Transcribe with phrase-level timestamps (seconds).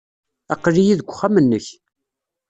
[0.53, 1.65] Aql-iyi deg uxxam-nnek.